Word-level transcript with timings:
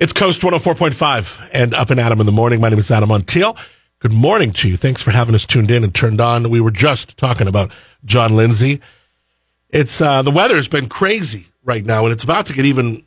It's 0.00 0.12
Coast 0.12 0.42
104.5 0.42 1.50
and 1.52 1.74
Up 1.74 1.90
and 1.90 1.98
Adam 1.98 2.20
in 2.20 2.26
the 2.26 2.30
morning. 2.30 2.60
My 2.60 2.68
name 2.68 2.78
is 2.78 2.88
Adam 2.88 3.08
Montiel. 3.08 3.58
Good 3.98 4.12
morning 4.12 4.52
to 4.52 4.68
you. 4.68 4.76
Thanks 4.76 5.02
for 5.02 5.10
having 5.10 5.34
us 5.34 5.44
tuned 5.44 5.72
in 5.72 5.82
and 5.82 5.92
turned 5.92 6.20
on. 6.20 6.50
We 6.50 6.60
were 6.60 6.70
just 6.70 7.16
talking 7.16 7.48
about 7.48 7.72
John 8.04 8.36
Lindsey. 8.36 8.80
It's, 9.70 10.00
uh, 10.00 10.22
the 10.22 10.30
weather's 10.30 10.68
been 10.68 10.88
crazy 10.88 11.48
right 11.64 11.84
now 11.84 12.04
and 12.04 12.12
it's 12.12 12.22
about 12.22 12.46
to 12.46 12.52
get 12.52 12.64
even 12.64 13.06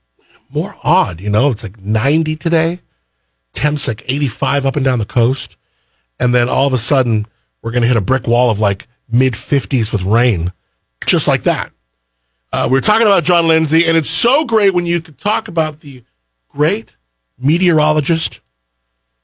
more 0.50 0.76
odd. 0.84 1.22
You 1.22 1.30
know, 1.30 1.50
it's 1.50 1.64
like 1.64 1.80
90 1.80 2.36
today. 2.36 2.82
Temps 3.54 3.88
like 3.88 4.04
85 4.06 4.66
up 4.66 4.76
and 4.76 4.84
down 4.84 5.00
the 5.00 5.06
coast. 5.06 5.56
And 6.20 6.36
then 6.36 6.50
all 6.50 6.68
of 6.68 6.74
a 6.74 6.78
sudden 6.78 7.26
we're 7.62 7.72
going 7.72 7.84
to 7.84 7.88
hit 7.88 7.96
a 7.96 8.02
brick 8.02 8.28
wall 8.28 8.50
of 8.50 8.60
like 8.60 8.90
mid 9.10 9.36
50s 9.36 9.94
with 9.94 10.04
rain. 10.04 10.52
Just 11.06 11.26
like 11.26 11.44
that. 11.44 11.72
Uh, 12.52 12.68
we're 12.70 12.82
talking 12.82 13.08
about 13.08 13.24
John 13.24 13.48
Lindsey 13.48 13.86
and 13.88 13.96
it's 13.96 14.10
so 14.10 14.44
great 14.44 14.74
when 14.74 14.86
you 14.86 15.00
could 15.00 15.18
talk 15.18 15.48
about 15.48 15.80
the 15.80 16.04
great 16.52 16.96
meteorologist, 17.38 18.42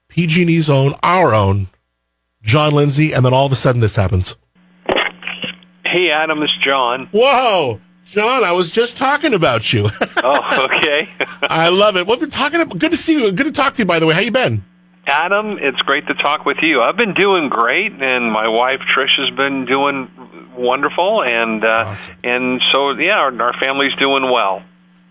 PG&E's 0.08 0.70
own, 0.70 0.94
our 1.04 1.34
own, 1.34 1.68
John 2.42 2.74
Lindsey, 2.74 3.14
and 3.14 3.26
then 3.26 3.34
all 3.34 3.46
of 3.46 3.52
a 3.52 3.56
sudden 3.56 3.82
this 3.82 3.96
happens. 3.96 4.36
Hey, 5.86 6.10
Adam, 6.14 6.42
it's 6.44 6.54
John. 6.66 7.08
Whoa, 7.12 7.80
John, 8.06 8.44
I 8.44 8.52
was 8.52 8.72
just 8.72 8.98
talking 8.98 9.34
about 9.34 9.72
you. 9.74 9.90
Oh, 10.24 10.66
okay. 10.76 11.08
I 11.44 11.70
love 11.70 11.96
it. 11.96 12.08
What 12.08 12.20
we're 12.20 12.26
talking 12.26 12.60
about? 12.60 12.80
Good 12.80 12.90
to 12.92 12.98
see 12.98 13.14
you. 13.24 13.32
Good 13.32 13.46
to 13.46 13.52
talk 13.52 13.76
to 13.76 13.84
you. 13.84 13.86
By 13.86 14.00
the 14.00 14.08
way, 14.08 14.16
how 14.16 14.20
you 14.20 14.32
been? 14.32 14.66
Adam, 15.06 15.58
it's 15.62 15.78
great 15.82 16.08
to 16.08 16.16
talk 16.16 16.44
with 16.44 16.58
you. 16.64 16.82
I've 16.82 16.98
been 16.98 17.14
doing 17.14 17.50
great, 17.50 17.94
and 17.94 18.30
my 18.32 18.48
wife 18.48 18.80
Trish 18.94 19.16
has 19.20 19.30
been 19.38 19.66
doing 19.66 20.10
wonderful, 20.58 21.22
and 21.24 21.64
uh, 21.64 21.68
Awesome. 21.88 22.16
and 22.24 22.62
so 22.74 22.92
yeah, 22.94 23.14
our, 23.14 23.42
our 23.42 23.54
family's 23.60 23.94
doing 24.00 24.24
well. 24.30 24.64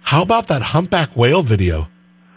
How 0.03 0.23
about 0.23 0.49
that 0.49 0.61
humpback 0.61 1.17
whale 1.17 1.43
video 1.45 1.87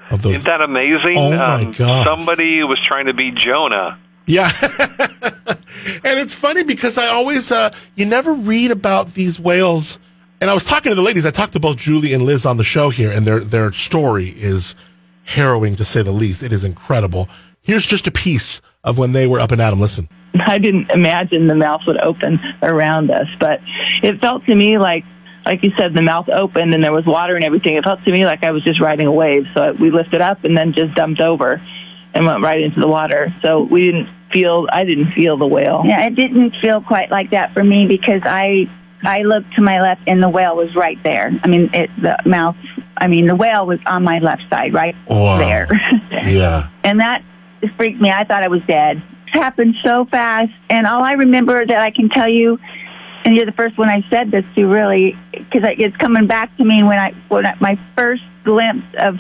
of 0.09 0.22
those? 0.22 0.36
Isn't 0.36 0.48
that 0.48 0.62
amazing? 0.62 1.18
Oh, 1.18 1.31
my 1.31 1.63
um, 1.63 1.72
gosh. 1.72 2.05
Somebody 2.05 2.63
was 2.63 2.80
trying 2.88 3.08
to 3.08 3.13
be 3.13 3.31
Jonah. 3.31 4.00
Yeah. 4.25 4.52
and 4.61 6.20
it's 6.20 6.34
funny 6.34 6.64
because 6.64 6.97
I 6.97 7.08
always, 7.08 7.52
uh, 7.52 7.73
you 7.95 8.06
never 8.06 8.34
read 8.34 8.72
about 8.72 9.14
these 9.14 9.39
whales. 9.39 10.00
And 10.42 10.50
I 10.50 10.53
was 10.53 10.64
talking 10.64 10.92
to 10.92 10.95
the 10.95 11.02
ladies. 11.02 11.25
I 11.25 11.31
talked 11.31 11.53
to 11.53 11.59
both 11.59 11.78
Julie 11.78 12.14
and 12.14 12.23
Liz 12.23 12.45
on 12.45 12.58
the 12.58 12.64
show 12.64 12.89
here, 12.89 13.11
and 13.11 13.25
their, 13.25 13.39
their 13.39 13.72
story 13.72 14.30
is 14.30 14.75
harrowing 15.23 15.75
to 15.75 15.86
say 15.86 16.02
the 16.02 16.12
least. 16.12 16.44
It 16.44 16.53
is 16.53 16.64
incredible. 16.64 17.28
Here's 17.62 17.86
just 17.86 18.08
a 18.08 18.12
piece 18.12 18.62
of 18.84 18.97
when 18.97 19.12
they 19.12 19.28
were 19.28 19.39
up 19.39 19.52
and 19.52 19.62
at 19.62 19.73
'em. 19.73 19.80
Listen. 19.80 20.08
I 20.45 20.58
didn't 20.58 20.91
imagine 20.91 21.47
the 21.47 21.56
mouth 21.56 21.81
would 21.88 22.00
open 22.02 22.39
around 22.62 23.12
us, 23.12 23.28
but 23.39 23.59
it 24.03 24.22
felt 24.22 24.45
to 24.45 24.56
me 24.56 24.78
like, 24.78 25.03
like 25.45 25.64
you 25.64 25.72
said, 25.78 25.94
the 25.94 26.02
mouth 26.02 26.30
opened 26.30 26.73
and 26.73 26.84
there 26.84 26.92
was 26.92 27.06
water 27.06 27.36
and 27.36 27.44
everything. 27.44 27.76
It 27.76 27.84
felt 27.84 28.04
to 28.04 28.12
me 28.12 28.26
like 28.26 28.44
I 28.44 28.52
was 28.52 28.64
just 28.64 28.80
riding 28.80 29.08
a 29.08 29.12
wave. 29.12 29.46
So 29.54 29.73
we 29.80 29.90
lifted 29.92 30.22
up 30.22 30.44
and 30.44 30.58
then 30.58 30.73
just 30.73 30.94
dumped 30.96 31.22
over 31.22 31.62
and 32.14 32.26
went 32.26 32.44
right 32.44 32.62
into 32.62 32.80
the 32.80 32.88
water. 32.88 33.34
So 33.42 33.62
we 33.64 33.84
didn't 33.86 34.09
feel, 34.34 34.68
I 34.72 34.84
didn't 34.84 35.12
feel 35.14 35.38
the 35.38 35.48
whale. 35.48 35.84
Yeah, 35.86 36.06
it 36.06 36.16
didn't 36.16 36.56
feel 36.62 36.81
quite 36.81 37.09
like 37.09 37.31
that 37.31 37.54
for 37.54 37.64
me 37.64 37.88
because 37.88 38.22
I 38.26 38.70
I 39.02 39.22
looked 39.22 39.54
to 39.56 39.62
my 39.62 39.80
left 39.81 40.02
and 40.08 40.22
the 40.22 40.28
whale 40.28 40.58
was 40.58 40.76
right 40.76 41.02
there. 41.04 41.31
I 41.42 41.48
mean, 41.48 41.70
it, 41.74 41.90
the 42.02 42.18
mouth. 42.26 42.58
I 42.98 43.08
mean, 43.08 43.28
the 43.28 43.36
whale 43.36 43.66
was 43.66 43.80
on 43.86 44.03
my 44.03 44.20
left 44.20 44.42
side, 44.52 44.74
right 44.74 44.94
Wow. 45.08 45.38
there, 45.38 45.68
Yeah. 46.12 46.68
and 46.84 47.00
that 47.00 47.24
freaked 47.78 48.02
me. 48.02 48.12
I 48.12 48.26
thought 48.26 48.44
I 48.44 48.50
was 48.50 48.62
dead. 48.68 48.98
It 49.28 49.40
happened 49.40 49.76
so 49.86 50.03
fast, 50.12 50.52
and 50.70 50.86
all 50.86 51.02
I 51.02 51.14
remember 51.14 51.66
that 51.66 51.80
I 51.80 51.92
can 51.92 52.09
tell 52.09 52.28
you, 52.28 52.59
and 53.25 53.36
you're 53.36 53.45
the 53.45 53.52
first 53.52 53.78
one 53.78 53.89
I 53.89 54.03
said 54.09 54.31
this 54.31 54.45
to, 54.56 54.66
really, 54.66 55.16
because 55.31 55.62
it's 55.78 55.95
coming 55.98 56.28
back 56.28 56.56
to 56.58 56.64
me 56.64 56.84
when 56.84 56.98
I 56.98 57.12
when 57.28 57.45
I, 57.45 57.56
my 57.59 57.80
first 57.95 58.23
glimpse 58.44 58.88
of, 58.98 59.17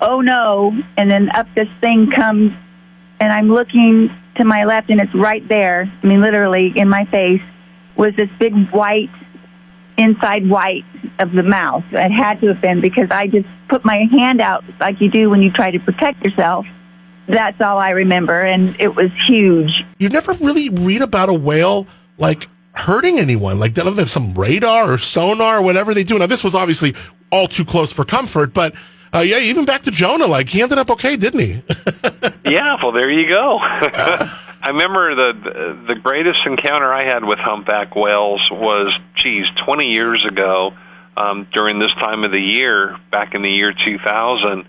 oh 0.00 0.20
no, 0.20 0.72
and 0.96 1.10
then 1.10 1.30
up 1.30 1.46
this 1.54 1.68
thing 1.80 2.10
comes, 2.10 2.52
and 3.20 3.32
I'm 3.32 3.48
looking 3.48 4.10
to 4.36 4.44
my 4.44 4.64
left, 4.64 4.90
and 4.90 5.00
it's 5.00 5.14
right 5.14 5.46
there. 5.48 5.92
I 6.02 6.06
mean, 6.06 6.20
literally 6.20 6.72
in 6.76 6.88
my 6.88 7.04
face 7.06 7.42
was 7.96 8.14
this 8.16 8.30
big 8.38 8.54
white 8.70 9.10
inside 9.96 10.48
white 10.48 10.84
of 11.18 11.32
the 11.32 11.42
mouth. 11.42 11.84
It 11.90 12.10
had 12.10 12.40
to 12.40 12.46
have 12.48 12.60
been 12.60 12.80
because 12.80 13.10
I 13.10 13.26
just 13.26 13.48
put 13.68 13.84
my 13.84 14.06
hand 14.10 14.40
out 14.40 14.64
like 14.80 15.00
you 15.00 15.10
do 15.10 15.28
when 15.28 15.42
you 15.42 15.50
try 15.50 15.70
to 15.70 15.78
protect 15.80 16.24
yourself. 16.24 16.66
That's 17.26 17.60
all 17.60 17.78
I 17.78 17.90
remember, 17.90 18.40
and 18.40 18.74
it 18.80 18.94
was 18.94 19.10
huge. 19.26 19.70
You 19.98 20.08
never 20.08 20.32
really 20.34 20.70
read 20.70 21.02
about 21.02 21.28
a 21.28 21.34
whale 21.34 21.86
like 22.16 22.48
hurting 22.78 23.18
anyone. 23.18 23.58
Like 23.58 23.74
they 23.74 23.82
don't 23.82 23.98
have 23.98 24.10
some 24.10 24.34
radar 24.34 24.92
or 24.92 24.98
sonar 24.98 25.58
or 25.58 25.62
whatever 25.62 25.94
they 25.94 26.04
do. 26.04 26.18
Now 26.18 26.26
this 26.26 26.44
was 26.44 26.54
obviously 26.54 26.94
all 27.30 27.46
too 27.46 27.64
close 27.64 27.92
for 27.92 28.04
comfort, 28.04 28.54
but 28.54 28.74
uh, 29.14 29.20
yeah, 29.20 29.38
even 29.38 29.64
back 29.64 29.82
to 29.82 29.90
Jonah, 29.90 30.26
like 30.26 30.48
he 30.48 30.62
ended 30.62 30.78
up 30.78 30.90
okay, 30.90 31.16
didn't 31.16 31.40
he? 31.40 31.62
Yeah, 32.48 32.76
well, 32.82 32.92
there 32.92 33.10
you 33.10 33.28
go. 33.28 33.58
I 33.60 34.68
remember 34.68 35.14
the 35.14 35.84
the 35.86 35.94
greatest 35.96 36.38
encounter 36.46 36.92
I 36.92 37.04
had 37.04 37.22
with 37.24 37.38
humpback 37.38 37.94
whales 37.94 38.40
was, 38.50 38.90
geez, 39.16 39.44
20 39.66 39.86
years 39.86 40.24
ago, 40.24 40.72
um, 41.16 41.46
during 41.52 41.78
this 41.78 41.92
time 41.92 42.24
of 42.24 42.30
the 42.30 42.40
year, 42.40 42.96
back 43.10 43.34
in 43.34 43.42
the 43.42 43.50
year 43.50 43.72
2000, 43.72 44.64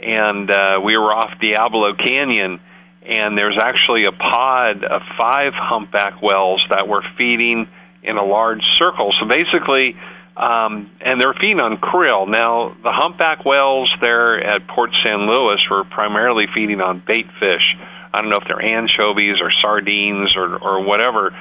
and 0.00 0.50
uh, 0.50 0.80
we 0.84 0.96
were 0.96 1.12
off 1.12 1.38
Diablo 1.40 1.94
Canyon, 1.94 2.60
and 3.04 3.36
there's 3.36 3.58
actually 3.60 4.06
a 4.06 4.12
pod 4.12 4.84
of 4.84 5.02
five 5.16 5.52
humpback 5.54 6.22
whales 6.22 6.64
that 6.70 6.88
were 6.88 7.02
feeding 7.18 7.68
in 8.02 8.16
a 8.16 8.24
large 8.24 8.62
circle. 8.76 9.12
So 9.20 9.26
basically, 9.28 9.96
um, 10.36 10.90
and 11.00 11.20
they're 11.20 11.34
feeding 11.34 11.60
on 11.60 11.76
krill. 11.78 12.28
Now, 12.28 12.74
the 12.82 12.92
humpback 12.92 13.44
whales 13.44 13.92
there 14.00 14.42
at 14.42 14.66
Port 14.66 14.90
San 15.04 15.28
Luis 15.28 15.60
were 15.70 15.84
primarily 15.84 16.46
feeding 16.52 16.80
on 16.80 17.02
bait 17.06 17.26
fish. 17.38 17.64
I 18.12 18.20
don't 18.20 18.30
know 18.30 18.38
if 18.38 18.44
they're 18.46 18.62
anchovies 18.62 19.36
or 19.40 19.50
sardines 19.50 20.36
or, 20.36 20.56
or 20.56 20.84
whatever. 20.84 21.36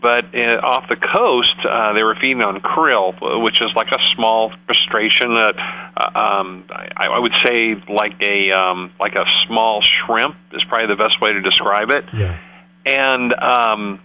But 0.00 0.34
uh, 0.34 0.64
off 0.64 0.88
the 0.88 0.96
coast, 0.96 1.54
uh, 1.68 1.92
they 1.92 2.02
were 2.02 2.16
feeding 2.16 2.40
on 2.40 2.60
krill, 2.60 3.12
which 3.42 3.60
is 3.60 3.68
like 3.76 3.88
a 3.92 4.00
small 4.16 4.52
crustacean. 4.66 5.34
That 5.36 5.89
uh, 6.00 6.18
um, 6.18 6.64
I, 6.70 7.06
I 7.06 7.18
would 7.18 7.32
say 7.44 7.74
like 7.88 8.20
a 8.22 8.52
um, 8.52 8.92
like 8.98 9.14
a 9.14 9.24
small 9.46 9.82
shrimp 9.82 10.36
is 10.52 10.62
probably 10.68 10.94
the 10.94 11.02
best 11.02 11.20
way 11.20 11.32
to 11.32 11.40
describe 11.40 11.90
it 11.90 12.04
yeah. 12.14 12.38
and 12.86 13.32
um, 13.34 14.00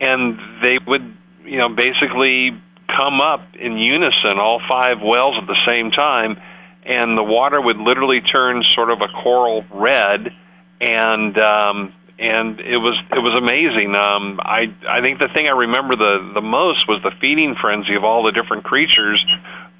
and 0.00 0.38
they 0.62 0.78
would 0.86 1.14
you 1.44 1.58
know 1.58 1.68
basically 1.68 2.50
come 2.96 3.20
up 3.20 3.42
in 3.58 3.76
unison, 3.76 4.38
all 4.38 4.60
five 4.68 4.98
whales 5.02 5.36
at 5.40 5.46
the 5.46 5.58
same 5.66 5.90
time, 5.90 6.40
and 6.84 7.16
the 7.16 7.22
water 7.22 7.60
would 7.60 7.78
literally 7.78 8.20
turn 8.20 8.62
sort 8.70 8.90
of 8.90 9.00
a 9.00 9.08
coral 9.08 9.64
red, 9.70 10.32
and 10.80 11.38
um, 11.38 11.92
and 12.18 12.60
it 12.60 12.78
was 12.78 12.96
it 13.10 13.18
was 13.18 13.34
amazing. 13.36 13.94
Um, 13.94 14.40
I 14.40 14.72
I 14.88 15.00
think 15.00 15.18
the 15.18 15.28
thing 15.34 15.48
I 15.48 15.56
remember 15.56 15.96
the 15.96 16.32
the 16.34 16.40
most 16.40 16.88
was 16.88 17.02
the 17.02 17.12
feeding 17.20 17.56
frenzy 17.60 17.94
of 17.94 18.04
all 18.04 18.22
the 18.24 18.32
different 18.32 18.64
creatures, 18.64 19.24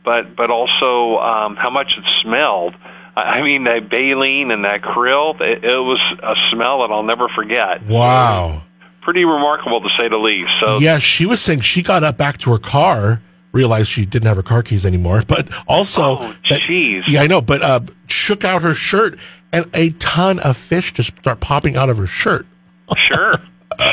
but 0.06 0.34
but 0.34 0.48
also 0.50 1.18
um, 1.18 1.56
how 1.56 1.68
much 1.68 1.94
it 1.98 2.04
smelled. 2.22 2.74
I 3.14 3.42
mean, 3.42 3.64
that 3.64 3.88
baleen 3.90 4.50
and 4.50 4.64
that 4.64 4.80
krill, 4.82 5.38
it, 5.40 5.64
it 5.64 5.76
was 5.78 5.98
a 6.22 6.34
smell 6.52 6.80
that 6.80 6.92
I'll 6.92 7.02
never 7.02 7.28
forget 7.34 7.82
Wow. 7.86 8.62
pretty 9.00 9.24
remarkable 9.24 9.80
to 9.80 9.88
say 9.98 10.08
the 10.08 10.18
least. 10.18 10.50
So 10.64 10.78
Yeah, 10.80 10.98
she 10.98 11.24
was 11.26 11.40
saying 11.40 11.60
she 11.62 11.82
got 11.82 12.04
up 12.04 12.18
back 12.18 12.36
to 12.38 12.50
her 12.52 12.58
car, 12.58 13.22
realized 13.52 13.88
she 13.90 14.04
didn't 14.04 14.26
have 14.28 14.36
her 14.36 14.42
car 14.42 14.62
keys 14.62 14.84
anymore, 14.84 15.22
but 15.28 15.48
also 15.66 16.18
Oh, 16.18 16.34
that- 16.50 16.68
yeah, 17.08 17.22
I 17.22 17.26
know, 17.26 17.40
but 17.40 17.62
uh, 17.62 17.80
shook 18.06 18.44
out 18.44 18.60
her 18.60 18.74
shirt 18.74 19.18
and 19.50 19.64
a 19.72 19.90
ton 19.92 20.38
of 20.40 20.56
fish 20.58 20.92
just 20.92 21.16
start 21.16 21.40
popping 21.40 21.74
out 21.74 21.88
of 21.88 21.96
her 21.96 22.06
shirt. 22.06 22.46
sure, 22.96 23.32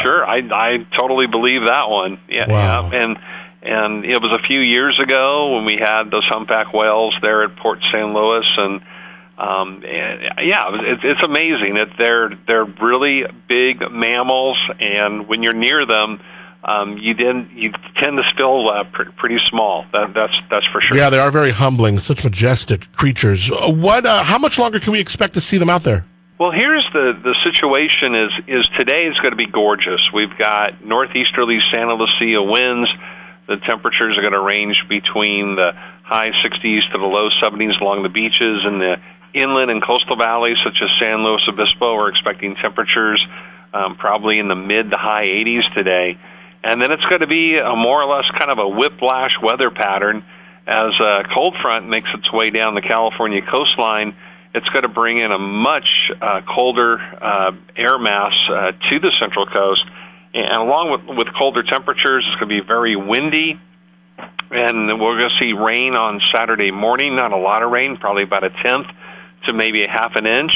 sure, 0.02 0.26
I 0.26 0.40
I 0.52 0.86
totally 0.98 1.28
believe 1.28 1.62
that 1.66 1.90
one. 1.90 2.20
Yeah, 2.28 2.50
Wow. 2.52 2.90
yeah, 2.92 3.04
and 3.04 3.18
and 3.64 4.06
it 4.06 4.22
was 4.22 4.38
a 4.38 4.46
few 4.46 4.60
years 4.60 5.00
ago 5.02 5.56
when 5.56 5.66
we 5.66 5.78
had 5.80 6.12
those 6.12 6.26
humpback 6.26 6.74
whales 6.74 7.16
there 7.22 7.44
at 7.44 7.56
Port 7.58 7.80
San 7.92 8.14
Luis, 8.14 8.46
and 8.58 8.82
um, 9.38 9.84
and, 9.84 10.22
yeah, 10.46 10.70
it 10.70 10.82
it's 10.86 11.02
it's 11.04 11.24
amazing 11.24 11.76
that 11.76 11.96
they're 11.98 12.30
they're 12.46 12.66
really 12.66 13.24
big 13.48 13.82
mammals, 13.92 14.58
and 14.80 15.28
when 15.28 15.44
you're 15.44 15.54
near 15.54 15.86
them. 15.86 16.22
Um, 16.66 16.98
you 16.98 17.14
didn't. 17.14 17.52
You 17.52 17.74
tend 18.02 18.16
to 18.16 18.24
feel 18.38 18.70
uh, 18.72 18.86
pr- 18.86 19.12
pretty 19.18 19.36
small. 19.50 19.86
That, 19.92 20.14
that's 20.16 20.34
that's 20.50 20.66
for 20.72 20.80
sure. 20.80 20.96
Yeah, 20.96 21.10
they 21.10 21.20
are 21.20 21.30
very 21.30 21.52
humbling, 21.52 22.00
such 22.00 22.24
majestic 22.24 22.90
creatures. 22.94 23.52
Uh, 23.52 23.70
What? 23.70 24.06
Uh, 24.06 24.24
how 24.24 24.38
much 24.38 24.58
longer 24.58 24.80
can 24.80 24.94
we 24.94 25.02
expect 25.02 25.34
to 25.34 25.42
see 25.42 25.58
them 25.58 25.70
out 25.70 25.84
there? 25.84 26.06
Well, 26.40 26.52
here's 26.52 26.88
the 26.94 27.20
the 27.22 27.36
situation: 27.44 28.16
is 28.16 28.32
is 28.48 28.70
today 28.78 29.08
is 29.08 29.18
going 29.18 29.32
to 29.32 29.36
be 29.36 29.46
gorgeous. 29.46 30.00
We've 30.14 30.38
got 30.38 30.86
northeasterly 30.86 31.60
Santa 31.70 31.96
Lucia 31.96 32.42
winds. 32.42 32.90
The 33.48 33.58
temperatures 33.68 34.18
are 34.18 34.22
going 34.22 34.34
to 34.34 34.42
range 34.42 34.78
between 34.88 35.56
the 35.56 35.72
high 36.04 36.32
60s 36.44 36.92
to 36.92 36.98
the 36.98 37.06
low 37.06 37.30
70s 37.42 37.80
along 37.82 38.04
the 38.04 38.10
beaches 38.10 38.64
and 38.64 38.80
the 38.80 38.96
inland 39.34 39.72
and 39.72 39.84
coastal 39.84 40.16
valleys, 40.16 40.58
such 40.64 40.78
as 40.82 40.90
San 41.00 41.24
Luis 41.24 41.42
Obispo. 41.48 41.96
We're 41.96 42.10
expecting 42.10 42.56
temperatures 42.56 43.20
um, 43.74 43.96
probably 43.98 44.40
in 44.40 44.48
the 44.48 44.56
mid 44.56 44.92
to 44.92 44.98
high 44.98 45.26
80s 45.26 45.74
today, 45.74 46.18
and 46.64 46.82
then 46.82 46.92
it's 46.92 47.06
going 47.10 47.22
to 47.22 47.28
be 47.28 47.58
a 47.58 47.76
more 47.76 48.02
or 48.02 48.16
less 48.16 48.26
kind 48.38 48.52
of 48.52 48.60
a 48.60 48.68
whiplash 48.70 49.36
weather 49.42 49.72
pattern 49.72 50.24
as 50.66 50.94
a 51.02 51.24
cold 51.34 51.56
front 51.62 51.90
makes 51.90 52.08
its 52.14 52.32
way 52.32 52.50
down 52.50 52.76
the 52.76 52.82
California 52.82 53.42
coastline 53.42 54.16
it's 54.54 54.70
going 54.70 54.84
to 54.84 54.90
bring 54.90 55.18
in 55.18 55.32
a 55.32 55.40
much 55.40 55.90
uh, 56.22 56.42
colder 56.48 57.00
uh, 57.00 57.52
air 57.76 57.98
mass 57.98 58.34
uh, 58.50 58.72
to 58.90 59.00
the 59.00 59.12
central 59.20 59.48
coast. 59.48 59.84
And 60.34 60.62
along 60.62 60.92
with, 60.92 61.18
with 61.18 61.28
colder 61.38 61.64
temperatures, 61.64 62.26
it's 62.28 62.40
going 62.40 62.50
to 62.50 62.62
be 62.62 62.66
very 62.66 62.96
windy. 62.96 63.60
And 64.50 65.00
we're 65.00 65.18
going 65.18 65.30
to 65.30 65.40
see 65.40 65.54
rain 65.54 65.94
on 65.94 66.22
Saturday 66.34 66.72
morning. 66.72 67.16
Not 67.16 67.32
a 67.32 67.38
lot 67.38 67.64
of 67.64 67.72
rain, 67.72 67.98
probably 67.98 68.24
about 68.24 68.44
a 68.44 68.50
tenth 68.50 68.88
to 69.46 69.54
maybe 69.54 69.84
a 69.84 69.90
half 69.90 70.14
an 70.16 70.26
inch 70.26 70.54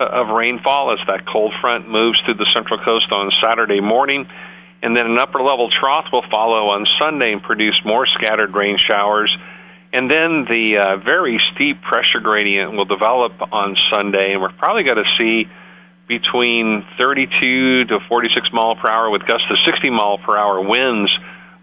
uh, 0.00 0.04
of 0.04 0.28
rainfall 0.28 0.92
as 0.92 0.98
that 1.06 1.26
cold 1.26 1.52
front 1.60 1.88
moves 1.88 2.20
through 2.24 2.34
the 2.34 2.46
central 2.54 2.78
coast 2.84 3.10
on 3.10 3.30
Saturday 3.42 3.80
morning. 3.80 4.28
And 4.82 4.96
then 4.96 5.06
an 5.06 5.18
upper 5.18 5.42
level 5.42 5.68
trough 5.70 6.06
will 6.12 6.24
follow 6.30 6.70
on 6.70 6.86
Sunday 7.00 7.32
and 7.32 7.42
produce 7.42 7.80
more 7.84 8.06
scattered 8.06 8.54
rain 8.54 8.78
showers. 8.78 9.34
And 9.92 10.10
then 10.10 10.44
the 10.44 10.76
uh, 10.76 10.96
very 11.04 11.40
steep 11.52 11.82
pressure 11.82 12.20
gradient 12.20 12.72
will 12.72 12.84
develop 12.84 13.32
on 13.52 13.76
Sunday, 13.90 14.32
and 14.32 14.42
we're 14.42 14.52
probably 14.52 14.84
going 14.84 15.02
to 15.02 15.10
see 15.18 15.48
between 16.08 16.84
32 16.98 17.84
to 17.84 17.98
46 18.08 18.48
mile 18.52 18.76
per 18.76 18.90
hour 18.90 19.10
with 19.10 19.26
gusts 19.26 19.46
to 19.48 19.56
60 19.70 19.90
mile 19.90 20.18
per 20.18 20.36
hour 20.36 20.60
winds 20.66 21.10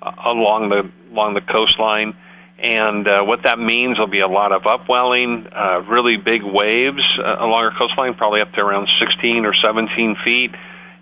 uh, 0.02 0.12
along 0.26 0.70
the 0.70 0.90
along 1.12 1.34
the 1.34 1.42
coastline. 1.42 2.16
And 2.58 3.08
uh, 3.08 3.24
what 3.24 3.44
that 3.44 3.60
means 3.60 4.00
will 4.00 4.08
be 4.08 4.22
a 4.22 4.28
lot 4.28 4.54
of 4.54 4.66
upwelling, 4.66 5.48
uh, 5.52 5.82
really 5.90 6.16
big 6.16 6.42
waves 6.44 7.04
uh, 7.20 7.44
along 7.44 7.68
our 7.68 7.78
coastline, 7.78 8.14
probably 8.14 8.40
up 8.40 8.54
to 8.54 8.62
around 8.62 8.88
16 9.00 9.46
or 9.46 9.54
17 9.54 10.16
feet. 10.24 10.52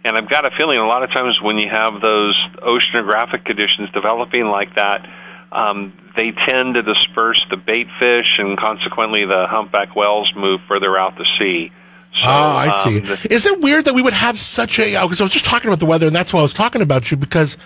And 0.03 0.17
I've 0.17 0.29
got 0.29 0.45
a 0.45 0.51
feeling 0.57 0.79
a 0.79 0.87
lot 0.87 1.03
of 1.03 1.11
times 1.11 1.39
when 1.41 1.57
you 1.57 1.69
have 1.69 2.01
those 2.01 2.35
oceanographic 2.57 3.45
conditions 3.45 3.89
developing 3.93 4.45
like 4.45 4.75
that, 4.75 5.07
um, 5.51 5.93
they 6.17 6.31
tend 6.47 6.73
to 6.73 6.81
disperse 6.81 7.41
the 7.49 7.57
bait 7.57 7.87
fish, 7.99 8.39
and 8.39 8.57
consequently, 8.57 9.25
the 9.25 9.45
humpback 9.47 9.95
whales 9.95 10.31
move 10.35 10.59
further 10.67 10.97
out 10.97 11.15
to 11.17 11.25
sea. 11.39 11.71
So, 12.15 12.27
oh, 12.27 12.55
I 12.57 12.71
see. 12.83 12.99
Um, 12.99 13.05
the, 13.05 13.27
Is 13.31 13.45
it 13.47 13.59
weird 13.59 13.85
that 13.85 13.95
we 13.95 14.03
would 14.03 14.13
have 14.13 14.39
such 14.39 14.77
a? 14.79 14.91
Because 15.01 15.19
I 15.19 15.23
was 15.23 15.33
just 15.33 15.45
talking 15.45 15.67
about 15.67 15.79
the 15.79 15.87
weather, 15.87 16.05
and 16.05 16.15
that's 16.15 16.31
why 16.31 16.39
I 16.39 16.43
was 16.43 16.53
talking 16.53 16.81
about 16.81 17.09
you 17.09 17.17
because 17.17 17.57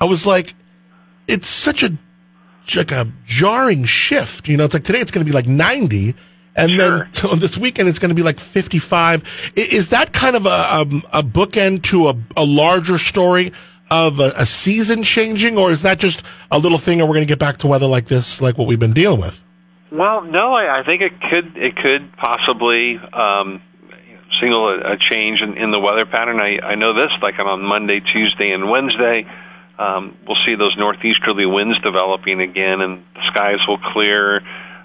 I 0.00 0.04
was 0.04 0.24
like, 0.26 0.54
it's 1.26 1.48
such 1.48 1.82
a 1.82 1.96
like 2.76 2.92
a 2.92 3.12
jarring 3.24 3.84
shift. 3.84 4.48
You 4.48 4.56
know, 4.56 4.64
it's 4.64 4.74
like 4.74 4.84
today 4.84 5.00
it's 5.00 5.10
going 5.10 5.26
to 5.26 5.28
be 5.28 5.34
like 5.34 5.48
ninety, 5.48 6.14
and 6.56 6.70
sure. 6.70 6.98
then 6.98 7.12
so 7.12 7.34
this 7.34 7.58
weekend 7.58 7.88
it's 7.88 7.98
going 7.98 8.08
to 8.08 8.14
be 8.14 8.22
like 8.22 8.40
55 8.40 9.52
is 9.56 9.90
that 9.90 10.12
kind 10.12 10.34
of 10.34 10.46
a, 10.46 10.48
a, 10.48 10.80
a 11.12 11.22
bookend 11.22 11.82
to 11.84 12.08
a, 12.08 12.14
a, 12.36 12.44
larger 12.44 12.98
story 12.98 13.52
of 13.90 14.18
a, 14.18 14.32
a, 14.36 14.46
season 14.46 15.02
changing 15.02 15.58
or 15.58 15.70
is 15.70 15.82
that 15.82 15.98
just 15.98 16.24
a 16.50 16.58
little 16.58 16.78
thing 16.78 17.00
and 17.00 17.08
we're 17.08 17.14
going 17.14 17.26
to 17.26 17.30
get 17.30 17.38
back 17.38 17.58
to 17.58 17.66
weather 17.66 17.86
like 17.86 18.06
this 18.06 18.40
like 18.40 18.58
what 18.58 18.66
we've 18.66 18.80
been 18.80 18.92
dealing 18.92 19.20
with 19.20 19.44
well 19.92 20.22
no 20.22 20.54
i, 20.54 20.80
I 20.80 20.84
think 20.84 21.02
it 21.02 21.12
could 21.20 21.56
it 21.56 21.76
could 21.76 22.16
possibly 22.16 22.98
um, 23.12 23.62
signal 24.40 24.68
a, 24.68 24.94
a 24.94 24.96
change 24.98 25.40
in, 25.40 25.56
in 25.56 25.70
the 25.70 25.80
weather 25.80 26.06
pattern 26.06 26.40
I, 26.40 26.58
I 26.60 26.74
know 26.74 26.94
this 26.94 27.10
like 27.22 27.38
on 27.38 27.62
monday 27.62 28.00
tuesday 28.00 28.50
and 28.50 28.68
wednesday 28.68 29.26
um, 29.78 30.16
we'll 30.26 30.38
see 30.46 30.54
those 30.54 30.74
northeasterly 30.78 31.44
winds 31.44 31.78
developing 31.82 32.40
again 32.40 32.80
and 32.80 33.04
the 33.14 33.20
skies 33.30 33.60
will 33.68 33.78
clear 33.92 34.42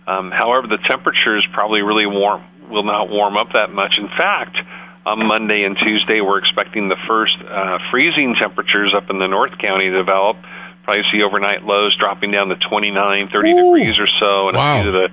um, 0.08 0.32
however, 0.32 0.68
the 0.68 0.80
temperatures 0.90 1.46
probably 1.54 1.82
really 1.82 2.06
warm 2.06 2.44
will 2.70 2.84
not 2.84 3.10
warm 3.10 3.38
up 3.38 3.54
that 3.54 3.72
much. 3.72 3.98
In 3.98 4.08
fact, 4.08 4.58
on 5.06 5.26
Monday 5.26 5.64
and 5.64 5.78
Tuesday, 5.78 6.22
we're 6.22 6.40
expecting 6.40 6.90
the 6.90 6.98
first 7.08 7.36
uh, 7.42 7.80
freezing 7.92 8.36
temperatures 8.40 8.94
up 8.96 9.10
in 9.10 9.20
the 9.20 9.28
North 9.28 9.58
County 9.58 9.90
to 9.90 9.98
develop. 9.98 10.38
Probably 10.84 11.04
see 11.12 11.22
overnight 11.22 11.64
lows 11.64 11.96
dropping 11.98 12.32
down 12.32 12.50
to 12.50 12.56
29, 12.56 13.30
30 13.32 13.52
Ooh. 13.52 13.56
degrees 13.56 14.00
or 14.00 14.08
so, 14.08 14.48
and 14.50 14.58
wow. 14.58 14.80
a 14.80 14.82
few 14.82 14.90
of 14.90 14.94
the 14.94 15.10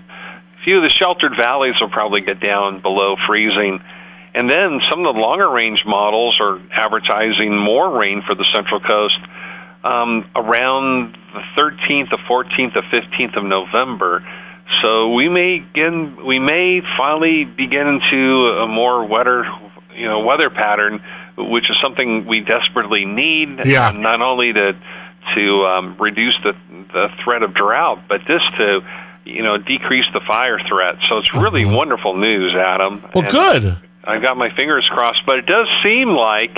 few 0.64 0.76
of 0.78 0.82
the 0.82 0.90
sheltered 0.90 1.32
valleys 1.36 1.74
will 1.81 1.90
probably 1.90 2.20
get 2.20 2.40
down 2.40 2.81
below 2.81 3.16
freezing. 3.26 3.81
And 4.34 4.50
then 4.50 4.80
some 4.90 5.04
of 5.04 5.14
the 5.14 5.20
longer 5.20 5.48
range 5.48 5.84
models 5.86 6.38
are 6.40 6.60
advertising 6.72 7.56
more 7.56 7.98
rain 7.98 8.22
for 8.26 8.34
the 8.34 8.44
Central 8.52 8.80
Coast 8.80 9.19
um, 9.84 10.30
around 10.36 11.16
the 11.32 11.40
13th, 11.56 12.10
the 12.10 12.19
14th, 12.28 12.75
the 12.75 12.82
15th 12.92 13.36
of 13.36 13.44
November. 13.44 14.26
So 14.82 15.12
we 15.14 15.28
may 15.28 15.60
begin, 15.60 16.25
we 16.26 16.38
may 16.38 16.82
finally 16.96 17.44
begin 17.44 17.86
into 17.86 18.60
a 18.62 18.66
more 18.66 19.06
wetter, 19.06 19.44
you 19.94 20.06
know, 20.06 20.20
weather 20.20 20.50
pattern, 20.50 21.02
which 21.36 21.64
is 21.70 21.76
something 21.82 22.26
we 22.26 22.40
desperately 22.40 23.04
need. 23.04 23.64
Yeah. 23.64 23.92
Not 23.92 24.20
only 24.20 24.52
to 24.52 24.72
to 25.34 25.64
um, 25.66 25.96
reduce 25.98 26.36
the 26.42 26.52
the 26.92 27.08
threat 27.24 27.42
of 27.42 27.54
drought, 27.54 28.04
but 28.08 28.20
just 28.26 28.44
to 28.58 28.81
you 29.24 29.42
know 29.42 29.58
decrease 29.58 30.06
the 30.12 30.20
fire 30.26 30.58
threat. 30.69 30.96
So 31.08 31.19
it's 31.19 31.32
really 31.34 31.62
mm-hmm. 31.62 31.74
wonderful 31.74 32.16
news, 32.16 32.54
Adam. 32.54 33.02
Well, 33.14 33.24
and 33.24 33.32
good. 33.32 33.88
I've 34.04 34.22
got 34.22 34.36
my 34.36 34.54
fingers 34.54 34.88
crossed, 34.90 35.20
but 35.26 35.38
it 35.38 35.46
does 35.46 35.66
seem 35.82 36.08
like 36.08 36.56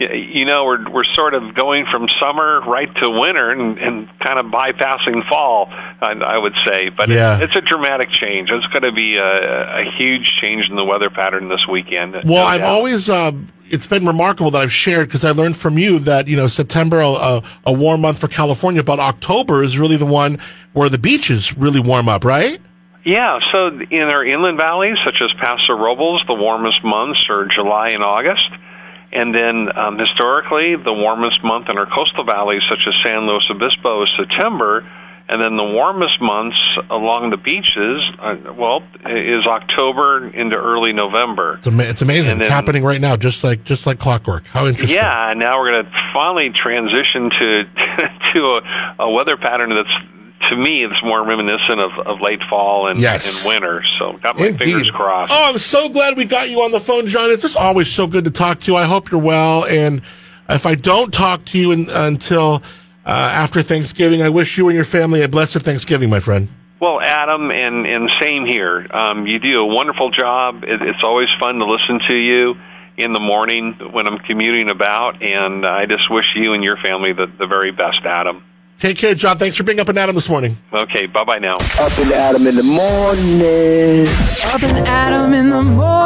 you 0.00 0.44
know 0.44 0.64
we're 0.64 0.90
we're 0.90 1.04
sort 1.14 1.34
of 1.34 1.54
going 1.54 1.84
from 1.90 2.06
summer 2.20 2.60
right 2.60 2.88
to 3.02 3.10
winter 3.10 3.50
and, 3.50 3.78
and 3.78 4.08
kind 4.20 4.38
of 4.38 4.46
bypassing 4.46 5.28
fall 5.28 5.66
I, 5.70 6.12
I 6.12 6.38
would 6.38 6.54
say. 6.64 6.90
But 6.90 7.08
yeah. 7.08 7.38
it, 7.38 7.44
it's 7.44 7.56
a 7.56 7.60
dramatic 7.60 8.08
change. 8.10 8.48
It's 8.50 8.66
going 8.68 8.84
to 8.84 8.92
be 8.92 9.16
a, 9.16 9.22
a 9.22 9.84
huge 9.98 10.32
change 10.40 10.66
in 10.70 10.76
the 10.76 10.84
weather 10.84 11.10
pattern 11.10 11.48
this 11.48 11.66
weekend. 11.70 12.12
Well 12.12 12.24
no 12.24 12.42
I've 12.44 12.62
always 12.62 13.10
uh, 13.10 13.32
it's 13.70 13.86
been 13.86 14.06
remarkable 14.06 14.50
that 14.52 14.62
I've 14.62 14.72
shared 14.72 15.08
because 15.08 15.24
I 15.24 15.32
learned 15.32 15.56
from 15.56 15.78
you 15.78 15.98
that 16.00 16.28
you 16.28 16.36
know 16.36 16.46
September 16.46 17.00
a, 17.00 17.42
a 17.64 17.72
warm 17.72 18.02
month 18.02 18.18
for 18.18 18.28
California 18.28 18.84
but 18.84 19.00
October 19.00 19.64
is 19.64 19.78
really 19.78 19.96
the 19.96 20.06
one 20.06 20.38
where 20.74 20.88
the 20.88 20.98
beaches 20.98 21.56
really 21.58 21.80
warm 21.80 22.08
up 22.08 22.24
right 22.24 22.60
yeah, 23.08 23.38
so 23.50 23.68
in 23.90 24.02
our 24.02 24.22
inland 24.22 24.58
valleys, 24.58 24.96
such 25.02 25.16
as 25.24 25.32
Paso 25.40 25.72
Robles, 25.72 26.22
the 26.26 26.34
warmest 26.34 26.84
months 26.84 27.24
are 27.30 27.48
July 27.48 27.88
and 27.88 28.04
August. 28.04 28.50
And 29.10 29.34
then 29.34 29.74
um, 29.74 29.98
historically, 29.98 30.76
the 30.76 30.92
warmest 30.92 31.42
month 31.42 31.70
in 31.70 31.78
our 31.78 31.86
coastal 31.86 32.24
valleys, 32.24 32.60
such 32.68 32.84
as 32.86 32.92
San 33.02 33.24
Luis 33.26 33.48
Obispo, 33.48 34.02
is 34.02 34.12
September. 34.14 34.86
And 35.26 35.40
then 35.40 35.56
the 35.56 35.64
warmest 35.64 36.20
months 36.20 36.58
along 36.90 37.30
the 37.30 37.38
beaches, 37.38 38.04
uh, 38.20 38.52
well, 38.52 38.84
is 39.08 39.46
October 39.46 40.28
into 40.28 40.56
early 40.56 40.92
November. 40.92 41.56
It's, 41.56 41.66
ama- 41.66 41.84
it's 41.84 42.02
amazing. 42.02 42.32
And 42.32 42.40
it's 42.42 42.48
then, 42.48 42.56
happening 42.56 42.84
right 42.84 43.00
now, 43.00 43.16
just 43.16 43.42
like 43.42 43.64
just 43.64 43.86
like 43.86 43.98
clockwork. 43.98 44.44
How 44.46 44.66
interesting! 44.66 44.96
Yeah, 44.96 45.32
now 45.34 45.58
we're 45.58 45.72
going 45.72 45.84
to 45.84 45.90
finally 46.12 46.50
transition 46.54 47.28
to 47.28 47.64
to 48.34 48.40
a, 48.40 49.04
a 49.04 49.10
weather 49.10 49.36
pattern 49.36 49.68
that's 49.68 50.17
to 50.50 50.56
me, 50.56 50.84
it's 50.84 51.02
more 51.02 51.26
reminiscent 51.26 51.80
of, 51.80 52.06
of 52.06 52.20
late 52.20 52.40
fall 52.48 52.88
and, 52.88 53.00
yes. 53.00 53.44
and 53.44 53.52
winter. 53.52 53.82
So, 53.98 54.18
got 54.22 54.38
my 54.38 54.46
Indeed. 54.46 54.64
fingers 54.64 54.90
crossed. 54.90 55.32
Oh, 55.32 55.48
I'm 55.48 55.58
so 55.58 55.88
glad 55.88 56.16
we 56.16 56.24
got 56.24 56.50
you 56.50 56.62
on 56.62 56.72
the 56.72 56.80
phone, 56.80 57.06
John. 57.06 57.30
It's 57.30 57.42
just 57.42 57.56
always 57.56 57.88
so 57.88 58.06
good 58.06 58.24
to 58.24 58.30
talk 58.30 58.60
to 58.60 58.72
you. 58.72 58.76
I 58.76 58.84
hope 58.84 59.10
you're 59.10 59.20
well. 59.20 59.64
And 59.66 60.02
if 60.48 60.66
I 60.66 60.74
don't 60.74 61.12
talk 61.12 61.44
to 61.46 61.58
you 61.58 61.72
in, 61.72 61.90
until 61.90 62.62
uh, 63.06 63.10
after 63.10 63.62
Thanksgiving, 63.62 64.22
I 64.22 64.28
wish 64.28 64.58
you 64.58 64.68
and 64.68 64.76
your 64.76 64.84
family 64.84 65.22
a 65.22 65.28
blessed 65.28 65.60
Thanksgiving, 65.60 66.10
my 66.10 66.20
friend. 66.20 66.48
Well, 66.80 67.00
Adam, 67.00 67.50
and, 67.50 67.86
and 67.86 68.10
same 68.20 68.46
here. 68.46 68.86
Um, 68.94 69.26
you 69.26 69.40
do 69.40 69.60
a 69.60 69.66
wonderful 69.66 70.10
job. 70.10 70.62
It, 70.62 70.80
it's 70.80 71.02
always 71.02 71.28
fun 71.40 71.56
to 71.56 71.64
listen 71.64 72.00
to 72.06 72.14
you 72.14 72.54
in 72.96 73.12
the 73.12 73.20
morning 73.20 73.78
when 73.92 74.06
I'm 74.06 74.18
commuting 74.18 74.68
about, 74.70 75.22
and 75.22 75.64
I 75.66 75.86
just 75.86 76.10
wish 76.10 76.26
you 76.36 76.52
and 76.52 76.62
your 76.62 76.76
family 76.76 77.12
the, 77.12 77.26
the 77.26 77.46
very 77.46 77.72
best, 77.72 78.04
Adam. 78.04 78.44
Take 78.78 78.96
care, 78.96 79.14
John. 79.14 79.36
Thanks 79.38 79.56
for 79.56 79.64
being 79.64 79.80
up 79.80 79.88
and 79.88 79.98
Adam 79.98 80.14
this 80.14 80.28
morning. 80.28 80.56
Okay, 80.72 81.06
bye 81.06 81.24
bye 81.24 81.38
now. 81.38 81.56
Up 81.56 81.98
and 81.98 82.12
Adam 82.12 82.46
in 82.46 82.54
the 82.54 82.62
morning. 82.62 84.06
Up 84.54 84.62
and 84.62 84.86
Adam 84.86 85.34
in 85.34 85.50
the 85.50 85.62
morning. 85.62 85.98